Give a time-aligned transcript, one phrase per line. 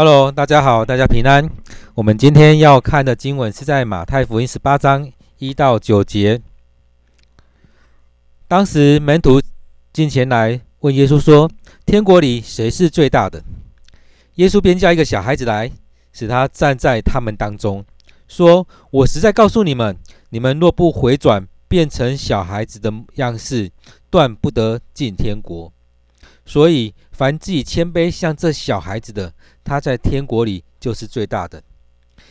[0.00, 1.50] Hello，大家好，大家平安。
[1.96, 6.40] 我们今天要看的经文是在马太福音十八章一到九节。
[8.46, 9.42] 当时门徒
[9.92, 11.50] 进前来问耶稣说
[11.84, 13.42] ：“天国里谁是最大的？”
[14.38, 15.68] 耶稣便叫一个小孩子来，
[16.12, 17.84] 使他站在他们当中，
[18.28, 19.98] 说：“我实在告诉你们，
[20.30, 23.72] 你们若不回转，变成小孩子的样式，
[24.08, 25.72] 断不得进天国。”
[26.46, 29.34] 所以，凡自己谦卑像这小孩子的，
[29.68, 31.60] 他在天国里就是最大的；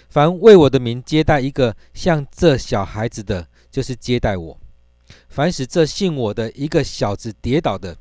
[0.09, 4.57] 凡为我的名接待一个像这小孩子的，就是接待我；
[5.29, 7.95] 凡使这信我的一个小子跌倒的，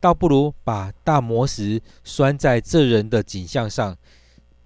[0.00, 3.96] 倒不如把大磨石拴在这人的颈项上，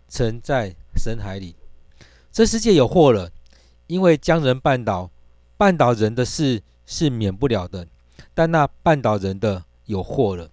[0.09, 1.55] 沉在深海里。
[2.33, 3.31] 这世界有祸了，
[3.89, 5.11] 因为将人绊倒，
[5.59, 7.87] 绊倒人的事是免不了的，
[8.33, 10.51] 但那绊倒人的有祸了。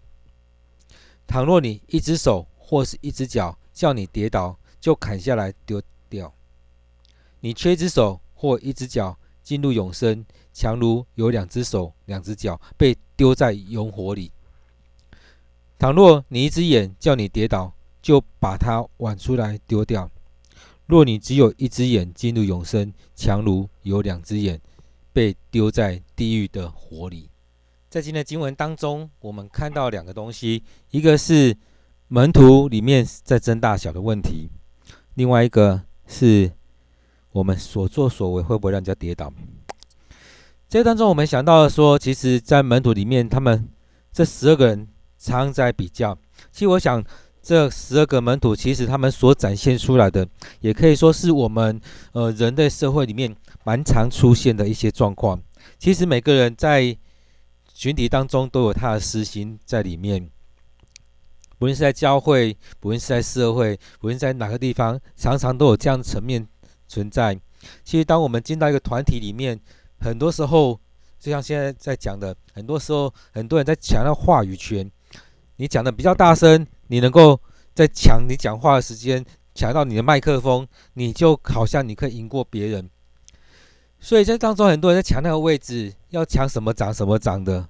[1.25, 6.31] 倘若你一只手或是一只脚叫你跌倒，就砍下来丢掉。
[7.39, 14.31] 你缺一只手或一只脚进入永生，强如有两只手两只脚被丢在永火里。
[15.79, 20.11] 倘若你一只眼叫你跌倒，就把它剜出来丢掉。
[20.85, 24.61] 若你只有一只眼进入永生，强如有两只眼
[25.11, 27.31] 被丢在地狱的火里。
[27.89, 31.57] 在今天的经文当中，我们看到两个东西，一个是
[32.13, 34.49] 门徒里面在争大小的问题，
[35.13, 36.51] 另外一个是
[37.31, 39.31] 我们所作所为会不会让人家跌倒。
[40.67, 43.65] 这当中，我们想到说，其实，在门徒里面，他们
[44.11, 46.13] 这十二个人常在比较。
[46.51, 47.01] 其实，我想
[47.41, 50.27] 这十二个门徒，其实他们所展现出来的，
[50.59, 51.79] 也可以说是我们
[52.11, 55.41] 呃人类社会里面蛮常出现的一些状况。
[55.79, 56.93] 其实，每个人在
[57.73, 60.29] 群体当中都有他的私心在里面，
[61.61, 66.43] 不论是在教会，不论是在社会，不论在哪个地方，常常都有这样的层面
[66.87, 67.39] 存在。
[67.83, 69.59] 其实，当我们进到一个团体里面，
[69.99, 70.79] 很多时候，
[71.19, 74.89] 就像现在在讲的，很多时候，很多人在抢那话语权。
[75.57, 77.39] 你讲的比较大声，你能够
[77.75, 82.89] 在抢你讲话的时间，抢到你的麦克风，你就好像你可以赢过别人。
[83.99, 87.67] 所以在当中，很多人在抢那个位置，要抢什么长什么长的。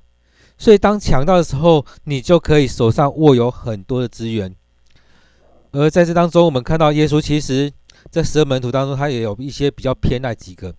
[0.62, 4.56] 所以，当抢到的时候，你就可以手上握有很多的资源。
[5.72, 7.74] 而在这当中，我们看到耶稣其实，
[8.12, 10.72] 在十二门徒当中，他也有一些比较偏爱几个。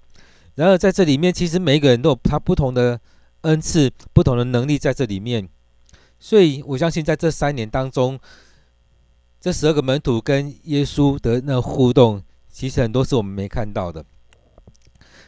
[0.54, 3.00] 然而，在这里面，其实每一个人都有他不同的
[3.40, 5.48] 恩赐、不同的能力在这里面。
[6.20, 8.16] 所以我相信，在这三年当中，
[9.40, 14.04] 这十二个门徒跟耶稣的那互动，其实很多是我们没看到的。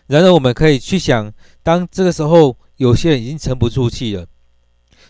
[0.06, 1.32] 然而，我们可以去想，
[1.65, 4.25] 当这个时候，有些人已经沉不住气了。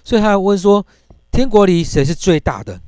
[0.05, 0.87] 所以他问说
[1.33, 2.79] ：“天国里谁是最大的？”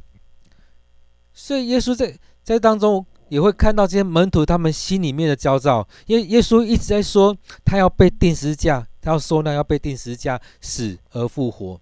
[1.33, 11.81] 所以耶稣在在当中也会看到这些门徒他们心里面的焦躁，因为耶稣一直在说他要被钉十字架，他要受难，要被钉十字架，死而复活。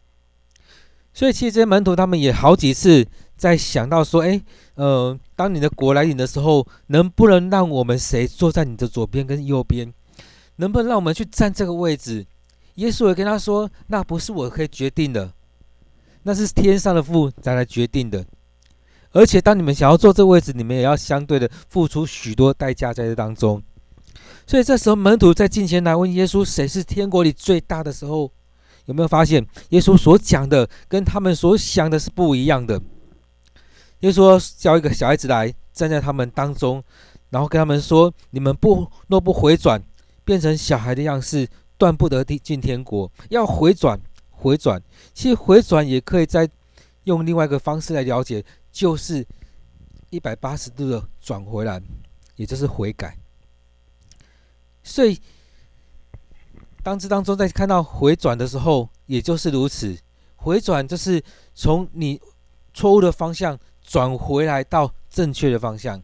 [1.13, 3.07] 所以其实这些门徒他们也好几次
[3.37, 4.43] 在想到说：“诶，
[4.75, 9.93] 呃，当你的国来临的时候，能不能让我们谁坐在你的左边跟右边？
[10.57, 12.25] 能不能让我们去占这个位置？”
[12.75, 15.33] 耶稣也跟他说：“那不是我可以决定的，
[16.25, 18.25] 那是天上的父再来决定的。
[19.13, 23.63] 而且，当你们想要坐这位置，你们也要相对的付出许多代价在这当中。
[24.45, 28.33] 所以，这时候门徒在近前来问耶稣：谁是天国里最大的时候，
[28.87, 32.83] 有没有发现耶稣所讲的跟他们所想的是不一样的？
[34.01, 36.83] 耶稣说叫一个小孩子来站在他们当中，
[37.31, 39.81] 然后跟他们说：你们不若不回转，
[40.25, 41.47] 变成小孩的样式。”
[41.77, 44.83] 断不得进天国，要回转，回转。
[45.13, 46.49] 其实回转也可以再
[47.05, 49.27] 用另外一个方式来了解，就是
[50.11, 51.81] 一百八十度的转回来，
[52.37, 53.17] 也就是悔改。
[54.83, 55.19] 所以，
[56.83, 59.97] 当这当中在看到回转的时候，也就是如此。
[60.37, 61.23] 回转就是
[61.55, 62.21] 从你
[62.75, 66.03] 错误的方向转回来到正确的方向。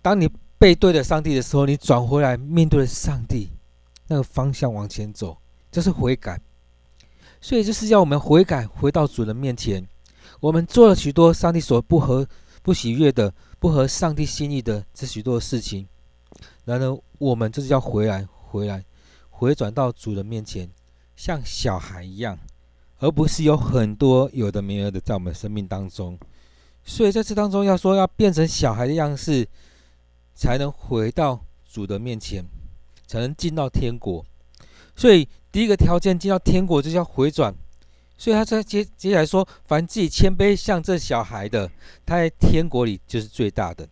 [0.00, 3.50] 当你背对着上帝的时候，你转回来面对上帝。
[4.08, 5.36] 那个方向往前走，
[5.70, 6.40] 这是悔改。
[7.40, 9.86] 所以，就是要我们悔改，回到主人面前。
[10.40, 12.26] 我们做了许多上帝所不合、
[12.62, 15.86] 不喜悦的、不合上帝心意的这许多事情。
[16.64, 18.84] 然而，我们就是要回来，回来，
[19.30, 20.70] 回转到主人面前，
[21.16, 22.38] 像小孩一样，
[22.98, 26.18] 而不是有很多有的没有的在我们生命当中。
[26.84, 29.48] 所以，在这当中要说要变成小孩的样式，
[30.34, 32.44] 才能回到主的面前。
[33.12, 34.24] 才能进到天国，
[34.96, 37.54] 所以第一个条件进到天国就是要回转，
[38.16, 41.70] 所以他在接接下来说：“凡自己谦卑像这小孩的，
[42.06, 43.86] 他在天国里就是最大的。”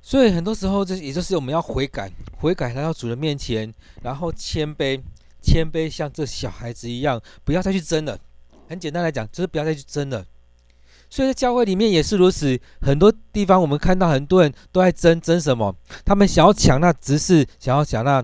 [0.00, 4.98] 所以很多时候，这也就是我们要悔改，悔改来到主人面前，然后谦卑，
[5.42, 8.18] 谦卑像这小孩子一样，不要再去争了。
[8.66, 10.24] 很简单来讲，就是不要再去争了。
[11.10, 15.74] 所以在教会里面也是如此，很多地方我们看到很多人都在争争什么？
[16.04, 18.22] 他们想要抢那执事，想要抢那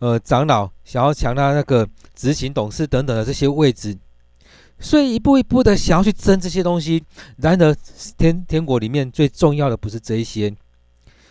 [0.00, 3.96] 呃长老，想要抢那那个执行董事等等的这些位置，
[4.80, 7.04] 所以一步一步的想要去争这些东西。
[7.36, 7.76] 然而
[8.16, 10.52] 天天国里面最重要的不是这一些，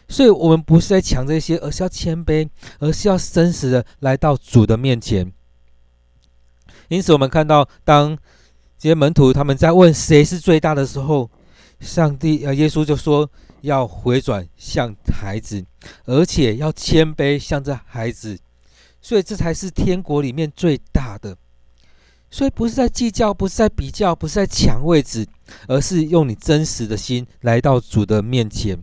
[0.07, 2.48] 所以我们不是在抢这些，而是要谦卑，
[2.80, 5.33] 而是要真实的来到主的面前。
[6.88, 8.18] 因此，我们看到当。
[8.77, 11.29] 这些门徒他们在问谁是最大的时候，
[11.79, 13.29] 上帝呃，耶稣就说
[13.62, 15.65] 要回转像孩子，
[16.06, 18.38] 而且要谦卑像这孩子，
[19.01, 21.35] 所以这才是天国里面最大的。
[22.29, 25.25] 所以不是在计较，不是在比较，不是在抢位置，
[25.68, 28.77] 而是用你真实的心来到主的面前。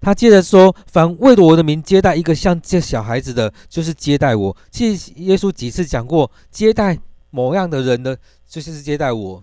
[0.00, 6.96] 他接着说：“凡为了我的名接待一个像这小孩子的，就是接待我。”其实耶稣几次讲过接待
[7.34, 8.16] 某样的人呢。
[8.46, 9.42] 就是接待我，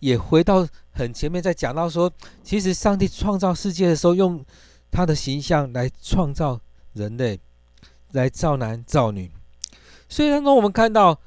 [0.00, 4.44] 也回到很前面，在讲到说，其实上帝创造世界的时候，用
[4.90, 6.60] 他的形象来创造
[6.92, 7.40] 人类，
[8.12, 9.30] 来造男造女。
[10.06, 11.18] 所以当中我们看到，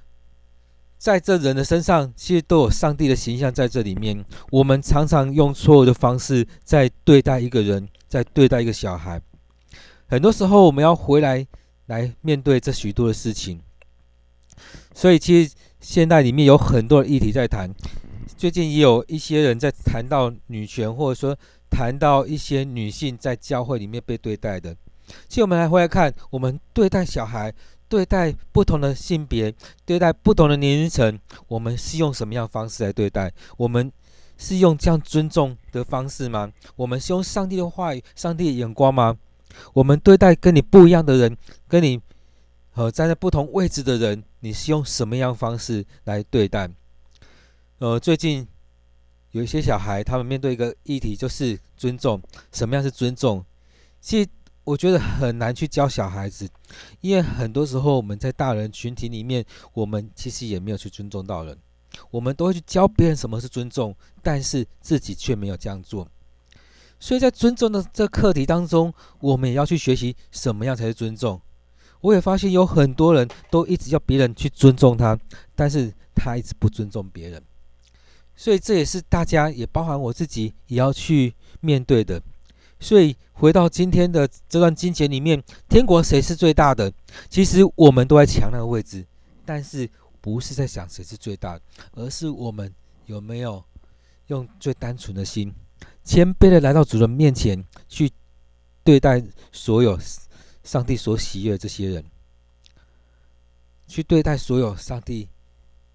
[1.00, 4.24] 在这人的身上，其实都有上帝的形象在这里面。
[4.52, 9.20] 我们常常用错误的方式在对待一个人，在对待一个小孩。
[10.08, 11.48] 很多时候，我们要回来
[11.88, 13.60] 来面对这许多的事情。
[14.94, 15.56] 所以，其实。
[15.80, 17.74] 现代里面有很多的议题在谈，
[18.38, 21.38] 最近也有一些人在谈到女权，或者说
[21.70, 24.76] 谈到一些女性在教会里面被对待的。
[25.28, 27.52] 其实我们来回来看，我们对待小孩、
[27.88, 29.54] 对待不同的性别、
[29.86, 31.18] 对待不同的年龄层，
[31.48, 33.32] 我们是用什么样方式来对待？
[33.58, 33.92] 我们
[34.38, 36.52] 是用这样尊重的方式吗？
[36.76, 39.16] 我们是用上帝的话语、上帝的眼光吗？
[39.74, 41.38] 我们对待跟你不一样的人，
[41.68, 42.02] 跟你。
[42.80, 46.70] 呃，站在不同位置的人，你是用什么样方式来对待？
[47.80, 48.48] 呃，最近
[49.32, 52.22] 有一些小孩，他们面对一个议题，就是尊重。
[52.54, 53.44] 什么样是尊重？
[54.00, 54.30] 其实
[54.64, 56.48] 我觉得很难去教小孩子，
[57.02, 59.44] 因为很多时候我们在大人群体里面，
[59.74, 61.58] 我们其实也没有去尊重到人。
[62.12, 63.94] 我们都会去教别人什么是尊重，
[64.24, 66.08] 但是自己却没有这样做。
[66.98, 71.42] 所以在尊重的这课题当中，我们也要去学习什么样才是尊重。
[72.02, 75.18] 我也发现有很多人都一直要别人去尊重他，
[75.56, 77.42] 但是他一直不尊重别人，
[78.36, 82.22] 所以这也是大家也包含我自己也要去面对的。
[82.80, 86.92] 所以回到今天的这段经节里面，天国谁是最大的？
[87.30, 89.06] 其实我们都在抢那个位置，
[89.46, 89.90] 但是
[90.22, 91.62] 不是在想谁是最大的，
[91.94, 92.74] 而是我们
[93.08, 93.62] 有没有
[94.28, 95.54] 用最单纯的心，
[96.06, 98.10] 谦卑的来到主人面前去
[98.86, 100.00] 对待所有。
[100.70, 102.06] 上帝所喜悦这些人，
[103.88, 105.28] 去对待所有上帝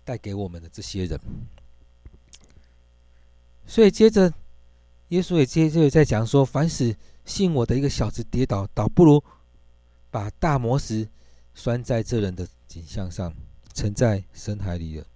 [0.03, 1.21] 带给我们的这些人。
[3.65, 4.35] 所以接着，
[5.11, 9.23] 耶稣也接着在讲说：凡使信我的一个小子跌倒，倒不如
[10.11, 11.09] 把大磨石
[11.55, 13.33] 拴在这人的颈项上，
[13.75, 15.07] 沉在深海里了。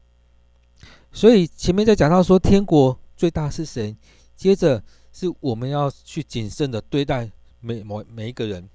[1.10, 3.96] 所以前面在讲到说，天国最大是谁？
[4.36, 4.80] 接着
[5.12, 7.28] 是我们要去谨慎的对待
[7.58, 8.70] 每某每一个人。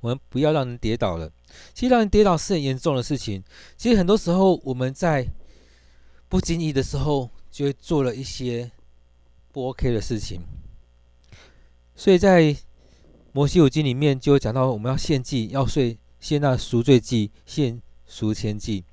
[0.00, 1.30] 我们不要让人跌倒了。
[1.72, 3.42] 其实让人跌倒是很严重的事情。
[3.76, 5.26] 其实很多时候我们在
[6.28, 8.70] 不经意的时候就会做了一些
[9.52, 10.40] 不 OK 的事情。
[11.94, 12.56] 所以在
[13.32, 18.84] 摩西五经里面就会讲到，我们要献祭，要睡献那赎罪祭，献赎愆祭。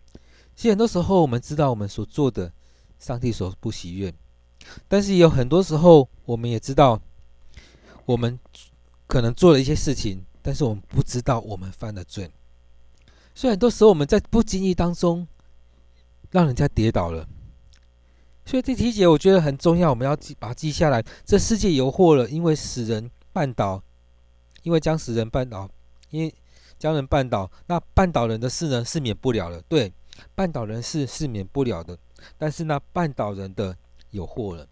[0.56, 2.52] 其实很多时候我们知道我们所做的，
[3.00, 4.14] 上帝所不喜悦。
[4.88, 7.02] 但是有很多时候我们也知道，
[8.06, 8.40] 我们
[9.08, 10.24] 可能做了一些事情。
[10.44, 12.30] 但是我们不知道我们犯了罪，
[13.34, 15.26] 所以很多时候我们在不经意当中
[16.30, 17.28] 让人家跌倒了。
[18.46, 21.02] 所以这题节我觉得很重要，我们要记把它记下来。
[21.24, 23.82] 这世界有祸了，因为使人绊倒，
[24.64, 25.70] 因为将使人绊倒，
[26.10, 26.36] 因为
[26.78, 29.62] 将人绊倒，那绊倒人的事呢是免不了的。
[29.70, 29.94] 对，
[30.36, 31.98] 绊倒人是是免不了的，
[32.38, 33.78] 但是那绊倒人的
[34.10, 34.68] 有祸了。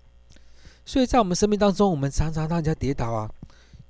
[0.83, 3.31] 所以在我们生命当中，我们常常让人家跌倒啊。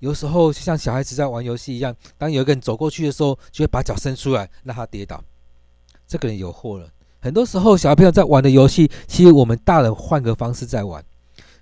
[0.02, 5.24] 有时候像小孩子在玩游戏一样，当有一个人走过去的时候，就会把脚伸出来让他跌倒。
[6.08, 6.90] 这个人有祸了。
[7.20, 11.06] 很多时候，小朋友在玩的游戏，其实我们大人换个方式在玩。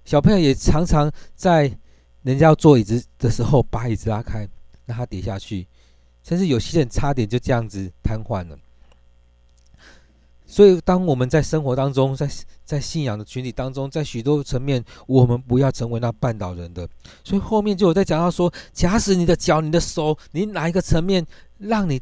[0.06, 1.64] 小朋友也常常在
[2.24, 4.48] 人家要坐椅子的时候，把椅子拉开，
[4.86, 5.68] 让他跌下去，
[6.24, 8.58] 甚至有些人差点就这样子瘫痪了。
[10.52, 12.28] 所以，当我们在生活当中，在
[12.66, 16.90] 在信仰的群体当中，在许多层面，我们不要成为那绊倒人的。
[17.24, 21.24] 所以后面就有在讲到说，假使你的脚、你的手，你哪一个层面
[21.60, 22.02] 让你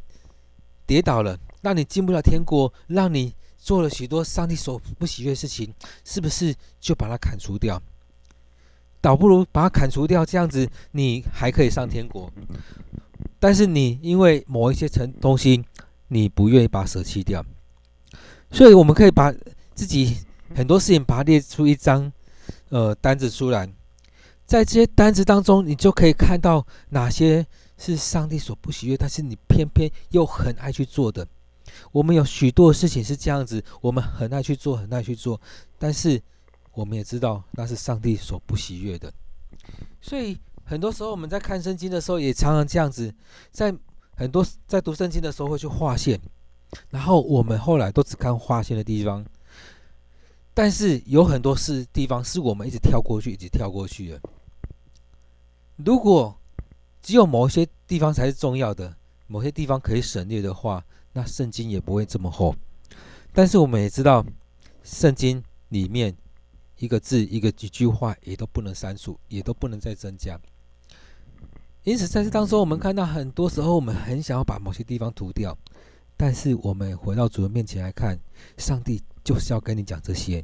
[0.85, 5.73] 跌倒了，让你进不了天国，让你做了许多上帝所不喜悦的事情，
[6.05, 7.81] 是不是就把它砍除掉？
[9.01, 12.31] 倒不如把它砍除掉，这样子你还可以上天国。
[13.39, 15.61] 但是你因为某一些层东西，
[16.07, 17.45] 你不愿意把舍弃掉。
[18.51, 19.33] 所以我们可以把
[19.75, 20.17] 自己
[20.55, 22.11] 很多事情把它列出一张
[22.69, 23.67] 呃单子出来，
[24.45, 27.45] 在这些单子当中，你就可以看到哪些
[27.77, 31.27] 是上帝所不喜悦，但是你偏偏又很爱去做的。
[31.91, 35.39] 我们有许多事情是这样子，我们很爱去做，很爱去做，
[35.77, 36.19] 但是
[36.73, 39.13] 我们也知道那是上帝所不喜悦的。
[40.01, 43.13] 所以很多时候我们在看圣经的时候，也常常这样子，
[43.51, 43.75] 在
[44.15, 46.19] 很多在读圣经的时候会去划线。
[46.89, 49.25] 然后我们后来都只看划线的地方，
[50.53, 54.21] 但是有很多是地方是我们一直跳过去，一直跳过去的。
[55.77, 56.37] 如果
[57.01, 58.95] 只有某一些地方才是重要的，
[59.27, 60.83] 某些地方可以省略的话，
[61.13, 62.55] 那圣经也不会这么厚。
[63.31, 64.25] 但是我们也知道，
[64.83, 66.15] 圣经里面
[66.77, 70.39] 一个字、一个几句话也都不能删除，也都不能再增加。
[71.83, 75.57] 因此，在这当中，我们看到很多时候，我们很想要把某些地方涂掉。
[76.17, 78.19] 但是我们回到主人面前来看，
[78.57, 80.43] 上帝就是要跟你讲这些。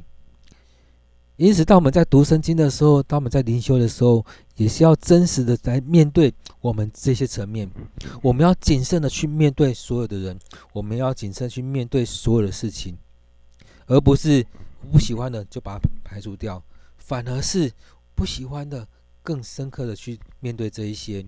[1.36, 7.68] 因此，当我们在读圣经的时候，当我们在灵修的时候，也是要真实的来面对我们这些层面。
[8.22, 10.38] 我们要谨慎的去面对所有的人，
[10.72, 12.96] 我们要谨慎去面对所有的事情，
[13.86, 14.46] 而不是
[14.92, 16.62] 不喜欢的就把它排除掉，
[16.98, 17.72] 反而是
[18.14, 18.86] 不喜欢的
[19.24, 21.26] 更深刻的去面对这一些。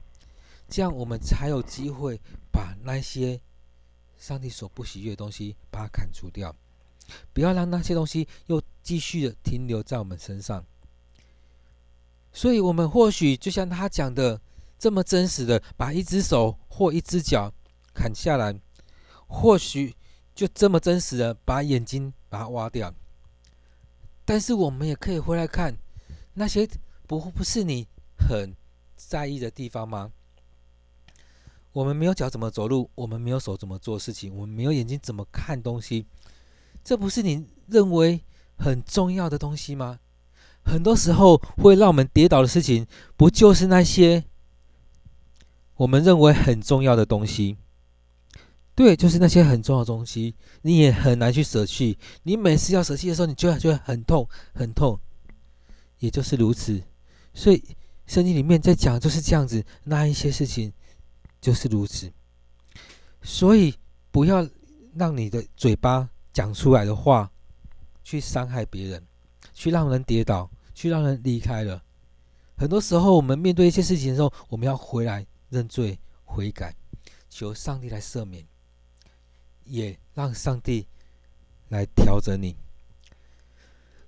[0.69, 2.21] 这样我们才有机会
[2.53, 3.41] 把那些。
[4.19, 6.55] 上帝所不喜悦的东西，把它砍除掉，
[7.33, 10.65] 不要让那些东西又继续的停留在我们身上。
[12.33, 14.41] 所以，我们或许就像他讲的
[14.79, 17.53] 这么真实的，把一只手或一只脚
[17.95, 18.55] 砍下来，
[19.27, 19.95] 或许
[20.35, 22.93] 就这么真实的把眼睛把它挖掉。
[24.25, 25.75] 但是，我们也可以回来看
[26.35, 26.69] 那些
[27.07, 27.87] 不不是你
[28.19, 28.55] 很
[28.97, 30.13] 在意的地方吗？
[31.76, 32.90] 我们没有脚怎么走路？
[32.95, 34.35] 我们没有手怎么做事情？
[34.35, 36.06] 我们没有眼睛怎么看东西？
[36.83, 38.23] 这不是你认为
[38.56, 39.99] 很重要的东西吗？
[40.64, 44.25] 很多时候会让我们跌倒的事情，不就是那些
[45.75, 47.59] 我们认为很重要的东西？
[48.75, 51.99] 对，就是那些很重要的东西，你也很难去舍弃。
[52.23, 54.99] 你每次要舍弃的时候，你就会觉得很痛，很痛。
[55.99, 56.83] 也就是如此，
[57.35, 57.62] 所以
[58.06, 60.73] 圣经里面在讲就是这样子，那一些事情。
[61.40, 62.12] 就是如此，
[63.23, 63.75] 所以
[64.11, 64.49] 不要
[64.95, 67.31] 让你的嘴巴讲出来的话
[68.02, 69.07] 去伤害别人，
[69.52, 71.83] 去让人跌倒，去让人离开了。
[72.57, 76.75] 很多时候，我们面对一些事情的时候，我们要回来认罪悔改，
[77.28, 78.47] 求上帝来赦免，
[79.64, 80.87] 也让上帝
[81.69, 82.57] 来调整你。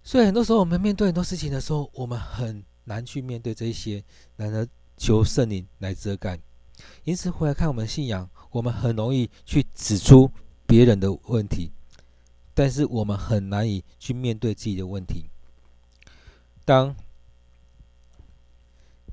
[0.02, 4.02] 所以，很多时候我们面对很多事情的时候，我们很难去面对这些，
[4.36, 4.66] 难得
[4.96, 6.40] 求圣灵来遮盖。
[7.04, 10.30] 因此，回来看我们信仰，我们很容易去指出
[10.66, 11.72] 别人的问题，
[12.54, 15.30] 但是我们很难以去面对自己的问题。
[16.64, 16.94] 当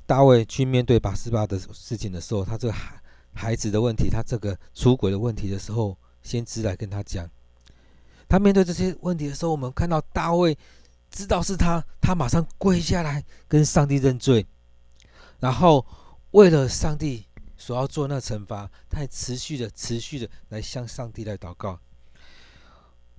[0.06, 3.02] 大卫去面对拔示巴的事情的时候，他这个孩
[3.34, 7.30] 孩子的问题，他这个出轨的问题的时候，先知来跟他讲。
[8.28, 10.58] 他面对这些问题的时候，我们看到大卫
[11.10, 14.46] 知道是他，他马上跪下来跟上帝认罪，
[15.40, 15.86] 然后
[16.32, 17.26] 为了上帝。
[17.66, 21.80] 所要做那惩罚，他还持续的、持续的来向上帝来祷告。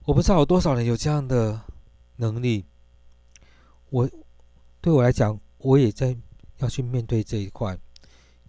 [0.05, 1.61] 我不知道有多少人有这样的
[2.19, 2.65] 能力。
[3.91, 4.09] 我
[4.81, 6.17] 对我来讲，我也在
[6.59, 7.77] 要去面对这一块。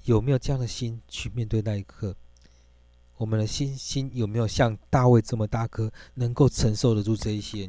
[0.03, 2.15] 有没有这样的心去面对那一刻？
[3.15, 7.67] 我们的心心有没有像大卫这么大颗，能够承受得住这一些？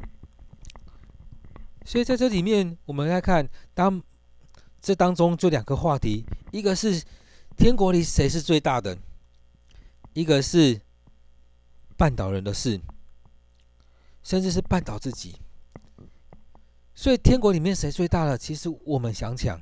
[1.86, 4.02] 所以在这里面，我们来看，当
[4.82, 7.02] 这当中就两个话题，一个是。
[7.58, 8.96] 天国里谁是最大的？
[10.14, 10.80] 一个是
[11.98, 12.80] 绊倒人的事，
[14.22, 15.34] 甚至是绊倒自己。
[16.94, 18.38] 所以天国里面谁最大的？
[18.38, 19.60] 其实我们想讲，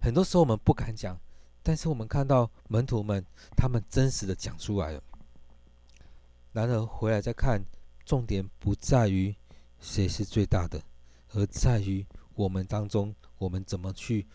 [0.00, 1.20] 很多时候我们不敢讲，
[1.62, 3.22] 但是我们看到门徒们
[3.54, 5.02] 他们真实的讲出来了。
[6.52, 7.62] 然而回来再看，
[8.06, 9.36] 重点不在于
[9.78, 10.82] 谁是最大的，
[11.34, 14.26] 而在于我们当中我们怎么去。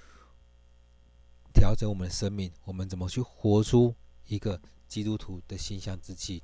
[1.54, 3.94] 调整我们的生命，我们怎么去活出
[4.28, 6.42] 一个基督徒的形象之气，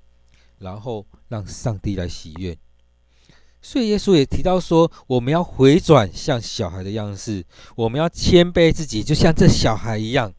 [0.59, 2.57] 然后让上帝来喜悦。
[3.61, 10.33] 所以耶稣也提到说，我们要回转像小孩的样式，我们要谦卑自己，就像这小孩一样。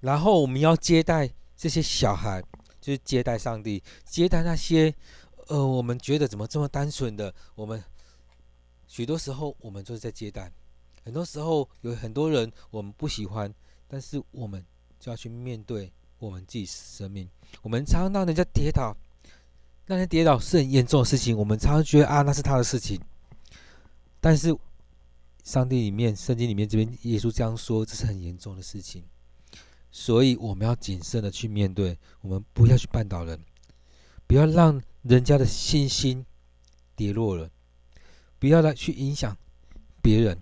[0.00, 2.40] 然后我们要接待这些小孩，
[2.80, 4.94] 就是接待上帝，接待那些
[5.48, 7.82] 呃，我们觉得怎么这么单纯的，我们
[8.86, 10.52] 许多时候我们就是在接待。
[11.08, 13.50] 很多时候有很多人我们不喜欢，
[13.86, 14.62] 但是我们
[15.00, 17.26] 就要去面对我们自己生命。
[17.62, 18.94] 我们常常让人家跌倒。
[19.86, 23.00] 那天跌倒是很严重的事情，我们常常觉得啊，那是他的事情。
[24.20, 24.54] 但是，
[25.44, 29.02] 上帝里面、圣经里面这边，耶稣这样说，这是很严重的事情。
[29.90, 33.42] 所以我们要谨慎的去面对，我们不要去绊倒人，
[34.26, 36.26] 不要让人家的信心
[36.94, 37.50] 跌落了，
[38.38, 39.34] 不要来去影响
[40.02, 40.38] 别人，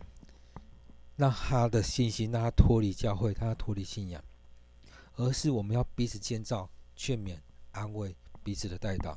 [1.16, 4.22] 让他的信心让他脱离教会，让他脱离信仰，
[5.16, 7.38] 而是我们要彼此建造、劝勉、
[7.72, 9.16] 安慰彼此的代祷。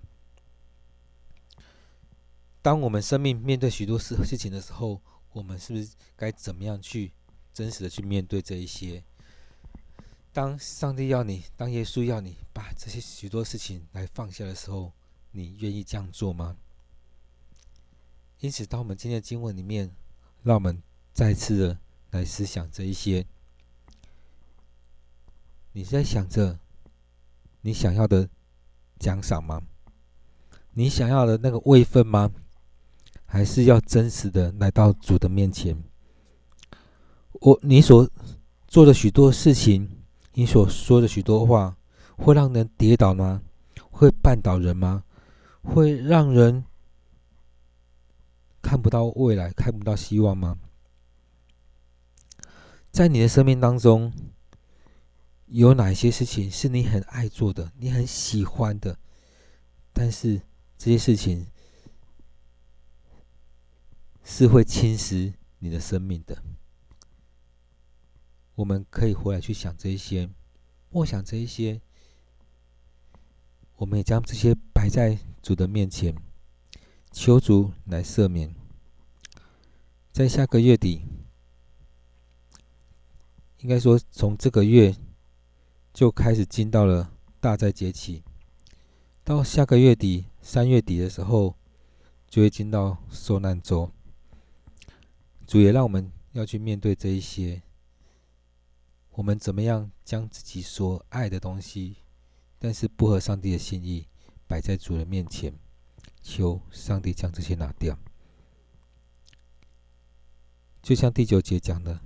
[2.62, 5.01] 当我们生命面对许多事事情的时候，
[5.32, 7.12] 我们是不是该怎么样去
[7.53, 9.03] 真实的去面对这一些？
[10.32, 14.91] 当上帝要你，当耶稣要你把这些许多事情来放下的时候，
[15.32, 16.56] 你愿意这样做吗？
[18.39, 19.91] 因此，当我们今天的经文里面，
[20.44, 20.82] 让我们
[21.13, 21.79] 再次的
[22.12, 23.25] 来思想这一些。
[25.72, 26.60] 你在想着
[27.62, 28.28] 你想要的
[28.98, 29.62] 奖赏吗？
[30.74, 32.32] 你想要的那个位分吗？
[33.25, 35.78] 还是要真实的来到主的面前。
[37.34, 38.10] 我你所
[38.68, 39.89] 做的许多事情，
[40.34, 41.78] 你所说的许多话，
[42.18, 43.42] 会让人跌倒吗？
[43.92, 45.04] 会绊倒人吗？
[45.62, 46.66] 会让人
[48.62, 50.58] 看不到未来，看不到希望吗？
[52.91, 54.13] 在你的生命当中，
[55.48, 58.98] 有哪些事情是你很爱做的，你很喜欢的？
[59.93, 60.41] 但是
[60.77, 61.48] 这些事情。
[64.31, 66.43] 是会侵蚀你的生命的。
[68.53, 70.29] 我们可以回来去想这一些，
[70.91, 71.82] 默想这一些，
[73.78, 76.13] 我们也将这些摆在主的面前，
[77.12, 78.54] 求主来赦免。
[80.12, 81.02] 在下个月底，
[83.60, 84.95] 应该说从这个月
[85.93, 88.24] 就开始进到了大灾节期，
[89.24, 91.56] 到下个月底三月底的时候，
[92.28, 93.91] 就会进到受难周。
[95.45, 97.62] 主也让我们要去面对这一些，
[99.12, 101.98] 我们怎么样将自己所爱的东西，
[102.58, 104.08] 但是不合上帝的心意，
[104.48, 105.54] 摆在主人面前，
[106.22, 107.98] 求上帝将这些拿掉。
[110.82, 112.00] 就像第九节讲的，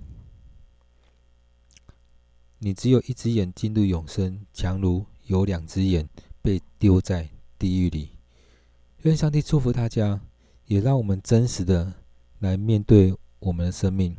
[2.63, 6.07] 你只有一只眼进入永生，强如有两只眼
[6.41, 8.11] 被丢在地狱里。
[9.01, 10.21] 愿上帝祝福大家，
[10.67, 11.93] 也让我们真实的
[12.39, 13.13] 来面对。
[13.45, 14.15] 我们的生命。